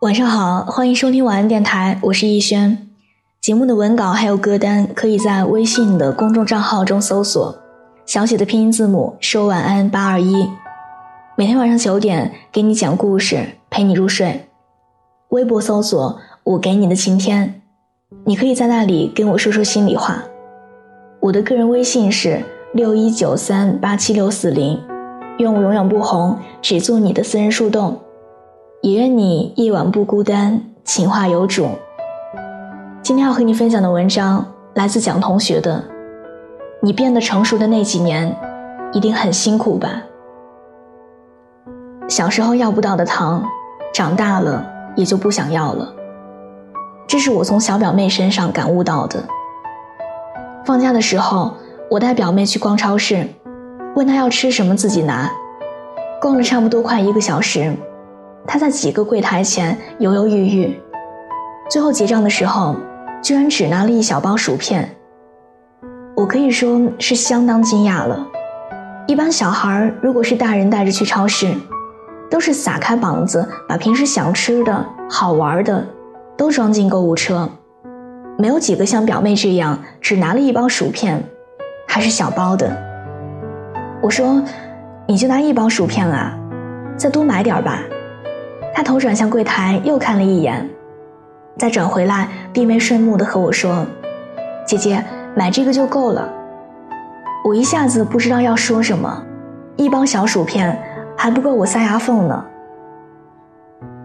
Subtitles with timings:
[0.00, 2.88] 晚上好，欢迎收听晚安电台，我是逸轩。
[3.40, 7.58] 节目的文稿还有歌单，可以在微信的公众账号中搜索
[8.06, 10.48] 小写的拼音字母说晚安八二一。
[11.34, 14.48] 每天晚上九点给你讲故事，陪你入睡。
[15.30, 17.60] 微博搜索我给你的晴天，
[18.24, 20.22] 你可以在那里跟我说说心里话。
[21.18, 22.40] 我的个人微信是
[22.72, 24.80] 六一九三八七六四零。
[25.38, 27.98] 愿我永远不红，只做你的私人树洞。
[28.80, 31.68] 也愿你夜晚不孤单，情话有主。
[33.02, 35.82] 今天要和你分享的文章来自蒋同学的。
[36.80, 38.32] 你变得成熟的那几年，
[38.92, 40.00] 一定很辛苦吧？
[42.08, 43.44] 小时候要不到的糖，
[43.92, 44.64] 长大了
[44.94, 45.92] 也就不想要了。
[47.08, 49.20] 这是我从小表妹身上感悟到的。
[50.64, 51.52] 放假的时候，
[51.90, 53.26] 我带表妹去逛超市。
[53.96, 55.28] 问她要吃什么，自己拿。
[56.20, 57.74] 逛了差不多快一个小时，
[58.46, 60.80] 他在几个柜台前犹犹豫豫，
[61.70, 62.76] 最后结账的时候，
[63.22, 64.88] 居然只拿了一小包薯片。
[66.16, 68.26] 我可以说是相当惊讶了。
[69.06, 71.52] 一般小孩如果是大人带着去超市，
[72.30, 75.86] 都是撒开膀子，把平时想吃的好玩的
[76.36, 77.48] 都装进购物车，
[78.36, 81.22] 没有几个像表妹这样只拿了一包薯片，
[81.86, 82.76] 还是小包的。
[84.00, 84.42] 我说
[85.08, 86.38] ：“你就拿一包薯片啊，
[86.96, 87.82] 再多买点吧。”
[88.78, 90.64] 他头转向柜台，又看了一眼，
[91.56, 93.84] 再转回来，低眉顺目的和我说
[94.64, 95.04] ：“姐姐，
[95.34, 96.32] 买这个就够了。”
[97.44, 99.20] 我一下子不知道要说什么，
[99.74, 100.80] 一包小薯片
[101.16, 102.44] 还不够我塞牙缝呢。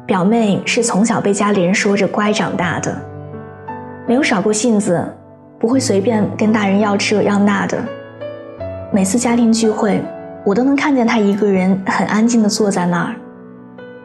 [0.08, 3.00] 表妹是从小被家里人说着乖长大的，
[4.08, 5.08] 没有耍过性子，
[5.60, 7.78] 不会随便跟大人要这要那的。
[8.92, 10.04] 每次家庭聚会，
[10.44, 13.14] 我都能看见他一个人很安静的坐在那儿，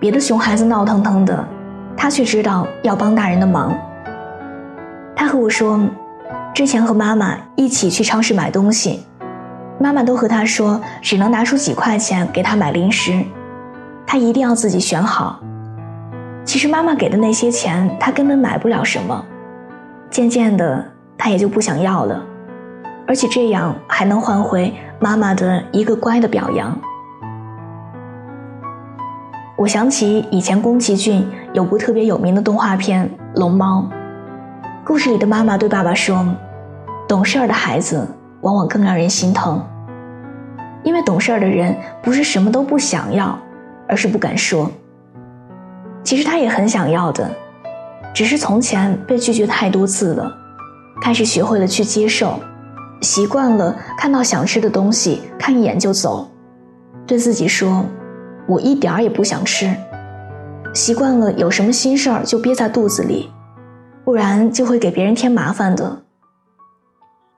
[0.00, 1.44] 别的熊孩子闹腾腾的，
[1.96, 3.76] 他却知道要帮大人的忙。
[5.16, 5.80] 他和我说，
[6.54, 9.04] 之前和妈妈一起去超市买东西，
[9.80, 13.24] 妈妈都和他说只能拿出几块钱给他买零食，
[14.06, 15.40] 他一定要自己选好。
[16.44, 19.24] 其实妈妈给的那些钱，他根本买不了什么，
[20.08, 20.84] 渐渐的
[21.16, 22.24] 他也就不想要了。
[23.08, 26.78] 而且这样还能换回妈妈的一个乖的表扬。
[29.58, 33.04] 我想起以前宫崎骏有部特别有名的动画片
[33.40, 33.90] 《龙猫》，
[34.84, 36.24] 故事里的妈妈对爸爸说
[37.08, 38.06] ：“懂事儿的孩子
[38.42, 39.60] 往往更让人心疼，
[40.84, 43.36] 因为懂事儿的人不是什么都不想要，
[43.88, 44.70] 而是不敢说。
[46.04, 47.28] 其实他也很想要的，
[48.14, 50.32] 只是从前被拒绝太多次了，
[51.02, 52.38] 开始学会了去接受。”
[53.02, 56.28] 习惯了看到想吃的东西，看一眼就走，
[57.08, 57.84] 对自己说
[58.48, 59.72] ：“我一点儿也不想吃。”
[60.74, 63.30] 习惯了有什么心事儿就憋在肚子里，
[64.04, 66.02] 不然就会给别人添麻烦的。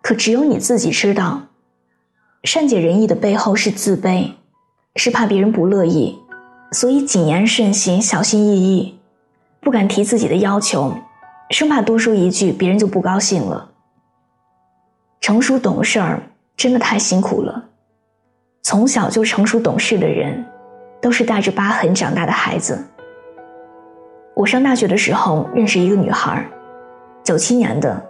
[0.02, 1.42] 可只有你自己知道，
[2.44, 4.32] 善解人意的背后是自卑，
[4.96, 6.18] 是怕别人不乐意，
[6.72, 8.98] 所以谨言慎行，小心翼翼，
[9.60, 10.94] 不敢提自己的要求，
[11.50, 13.70] 生怕多说一句别人就不高兴了。
[15.20, 16.22] 成熟懂事儿
[16.56, 17.66] 真的太辛苦了。
[18.62, 20.44] 从小就成熟懂事的人，
[21.00, 22.78] 都是带着疤痕长大的孩子。
[24.34, 26.46] 我上大学的时候认识一个女孩，
[27.22, 28.00] 九七年的。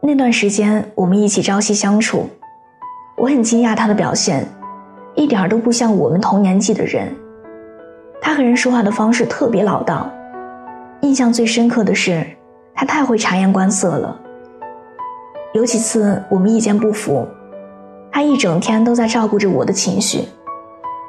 [0.00, 2.28] 那段时间我们一起朝夕相处，
[3.16, 4.46] 我很惊讶她的表现，
[5.14, 7.14] 一点都不像我们同年纪的人。
[8.20, 10.10] 她和人说话的方式特别老道，
[11.02, 12.24] 印象最深刻的是，
[12.74, 14.20] 她太会察言观色了。
[15.54, 17.26] 有几次我们意见不符，
[18.12, 20.28] 他一整天都在照顾着我的情绪，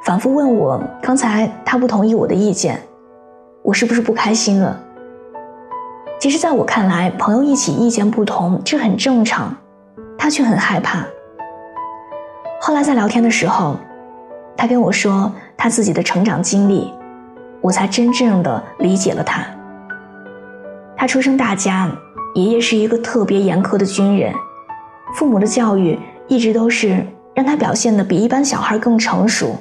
[0.03, 2.81] 反复问我刚才他不同意我的意见，
[3.61, 4.79] 我是不是不开心了？
[6.19, 9.55] 其实，在我看来，朋友一起意见不同这很正常，
[10.17, 11.05] 他却很害怕。
[12.61, 13.77] 后来在聊天的时候，
[14.57, 16.93] 他跟我说他自己的成长经历，
[17.61, 19.45] 我才真正的理解了他。
[20.97, 21.89] 他出生大家。
[22.35, 24.31] 爷爷是一个特别严苛的军人，
[25.15, 25.97] 父母的教育
[26.27, 27.03] 一直都是
[27.33, 29.55] 让他表现的比一般小孩更成熟，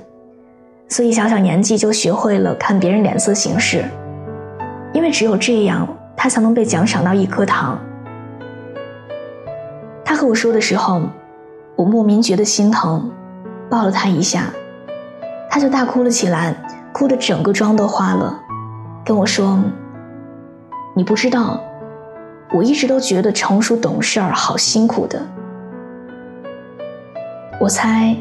[0.89, 3.85] 所以小小年纪就学会了看别人脸色行事，
[4.93, 5.87] 因为只有这样，
[6.17, 7.79] 他才能被奖赏到一颗糖。
[10.05, 11.03] 他和我说的时候，
[11.77, 13.11] 我莫名觉得心疼，
[13.69, 14.45] 抱了他一下，
[15.51, 16.55] 他就大哭了起来，
[16.93, 18.41] 哭的整个妆都花了，
[19.05, 19.63] 跟我说
[20.97, 21.61] ：“你不知道。”
[22.51, 25.21] 我一直都觉得成熟懂事儿好辛苦的。
[27.61, 28.17] 我猜，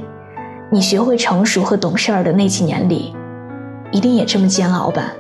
[0.70, 3.16] 你学会成熟和懂事儿的那几年里，
[3.90, 5.14] 一定也这么煎熬吧？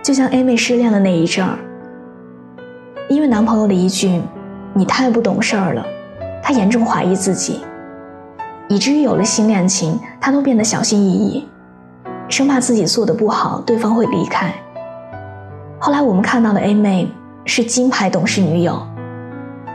[0.00, 1.58] 就像 A 妹失恋的那一阵儿，
[3.08, 4.22] 因为男朋友的一句
[4.74, 5.84] “你太不懂事儿了”，
[6.40, 7.64] 她严重怀疑自己，
[8.68, 11.48] 以至于有了新恋情，她都变得小心翼翼，
[12.28, 14.54] 生怕自己做的不好，对方会离开。
[15.80, 17.10] 后来我们看到的 A 妹
[17.44, 18.80] 是金牌懂事女友，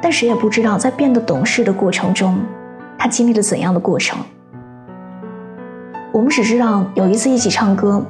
[0.01, 2.39] 但谁也不知道在变得懂事的过程中，
[2.97, 4.19] 他经历了怎样的过程。
[6.11, 8.05] 我们只知道有一次一起唱歌，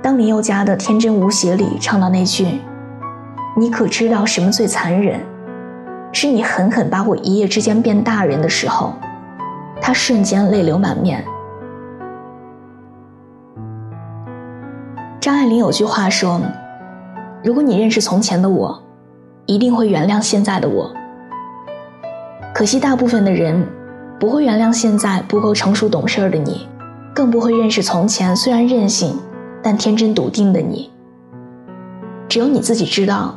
[0.00, 2.60] 当林宥嘉的《天真无邪》里唱到那句
[3.58, 5.20] “你可知道什么最残忍？
[6.12, 8.94] 是你狠狠把我一夜之间变大人”的时候，
[9.80, 11.24] 他瞬间泪流满面。
[15.18, 16.40] 张爱玲有句话说
[17.42, 18.82] ：“如果你认识从前的我，
[19.46, 20.92] 一定会原谅现在的我。”
[22.54, 23.66] 可惜大部分的人
[24.22, 26.68] 不会原谅现在不够成熟懂事的你。
[27.12, 29.18] 更不会认识从前虽然任性，
[29.60, 30.88] 但天真笃定的你。
[32.28, 33.34] 只有你自己知道，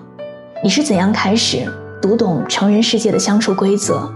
[0.63, 1.67] 你是怎样开始
[1.99, 4.07] 读懂成人世界的相处规则，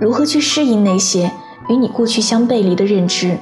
[0.00, 1.30] 如何去适应那些
[1.68, 3.38] 与你过去相背离的认知。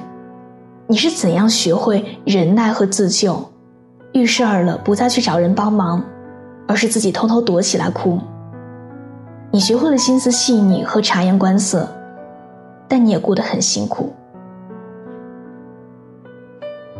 [0.85, 3.43] 你是怎样学会忍耐和自救，
[4.13, 6.03] 遇事儿了不再去找人帮忙，
[6.67, 8.19] 而是自己偷偷躲起来哭。
[9.49, 11.89] 你学会了心思细腻和察言观色，
[12.89, 14.11] 但你也过得很辛苦。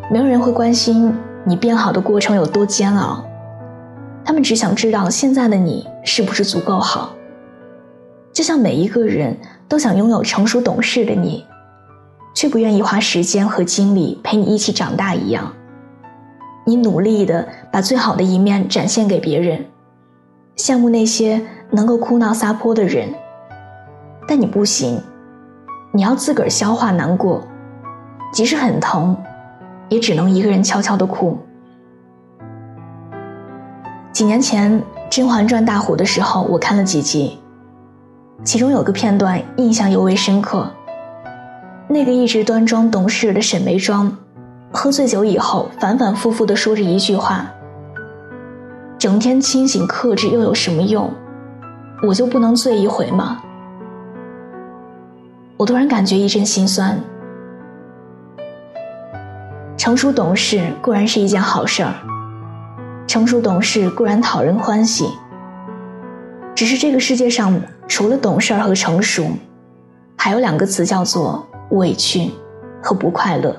[0.09, 1.13] 没有人会关心
[1.43, 3.25] 你变好的过程有多煎熬，
[4.23, 7.15] 他们只想知道现在的你是不是足够好。
[8.31, 9.35] 就像每一个人
[9.67, 11.45] 都想拥有成熟懂事的你，
[12.33, 15.51] 却不愿意花时间和精力陪你一起长大一样。
[16.65, 19.65] 你努力的把最好的一面展现给别人，
[20.55, 21.41] 羡慕那些
[21.71, 23.09] 能够哭闹撒泼的人，
[24.27, 25.01] 但你不行，
[25.91, 27.41] 你要自个儿消化难过，
[28.31, 29.17] 即使很疼。
[29.89, 31.35] 也只能一个人悄悄的哭。
[34.11, 37.39] 几年前《甄嬛传》大火的时候，我看了几集，
[38.43, 40.71] 其中有个片段印象尤为深刻。
[41.87, 44.15] 那个一直端庄懂事的沈眉庄，
[44.71, 47.51] 喝醉酒以后反反复复的说着一句话
[48.99, 51.11] ：“整天清醒克制又有什么用？
[52.07, 53.41] 我就不能醉一回吗？”
[55.59, 56.97] 我突然感觉一阵心酸。
[59.75, 61.93] 成熟懂事固然是一件好事儿，
[63.05, 65.09] 成熟懂事固然讨人欢喜。
[66.55, 69.31] 只是这个世界上除了懂事和成熟，
[70.15, 72.31] 还有两个词叫做委屈
[72.81, 73.53] 和不快乐。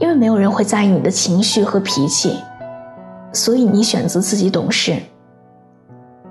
[0.00, 2.36] 因为没有人会在意你的情绪和脾气，
[3.32, 4.96] 所以你选择自己懂事。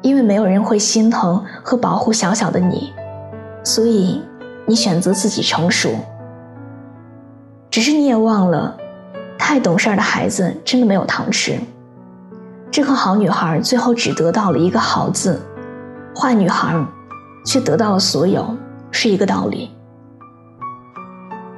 [0.02, 2.92] 因为没有人会心疼和保护小小的你，
[3.64, 4.22] 所以
[4.66, 5.90] 你选择自己成熟。
[7.70, 8.78] 只是你也忘了，
[9.38, 11.60] 太懂事儿的孩子真的没有糖吃。
[12.70, 15.42] 这个好女孩最后只得到了一个好字，
[16.16, 16.76] 坏女孩
[17.46, 18.56] 却得到了所有，
[18.92, 19.72] 是一个道理。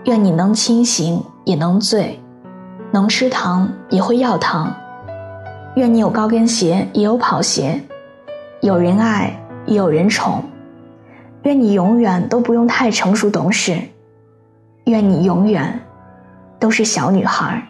[0.06, 2.20] 愿你能清醒也能醉，
[2.92, 4.74] 能吃糖也会要糖。
[5.76, 7.82] 愿你有高跟鞋也有跑鞋，
[8.62, 10.44] 有人爱也有人宠。
[11.46, 13.80] 愿你永远都不用太成熟懂事，
[14.84, 15.82] 愿你永远。
[16.58, 17.62] 都是小女孩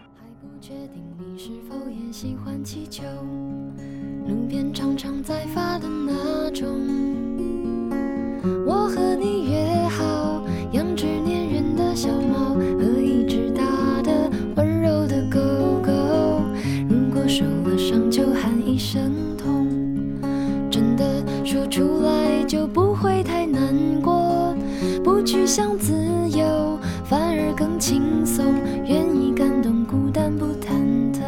[25.45, 25.93] 想自
[26.31, 30.73] 由反而更轻松，愿意感动孤单不忐
[31.13, 31.21] 忑。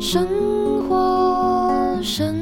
[0.00, 0.26] 生
[0.88, 2.34] 活，生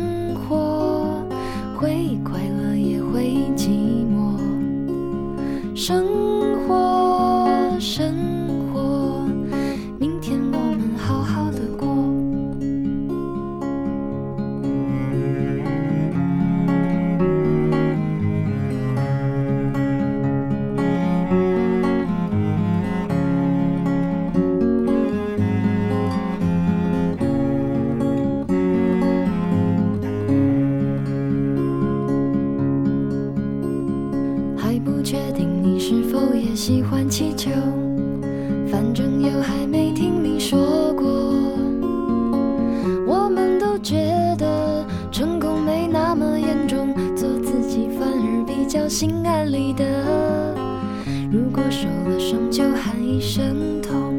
[48.89, 49.85] 心安理得。
[51.31, 54.15] 如果受了伤就喊一声痛，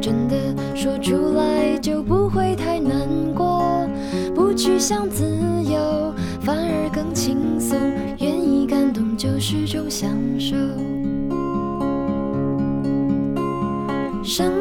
[0.00, 0.36] 真的
[0.74, 3.86] 说出来就不会太难过，
[4.34, 5.24] 不去想自
[5.62, 7.78] 由，反而更轻松。
[8.18, 10.56] 愿意感动就是种享受。
[14.22, 14.52] 生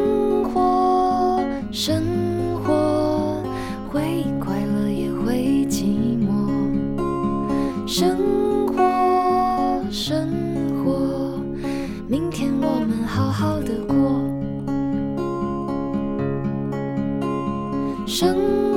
[18.15, 18.75] 生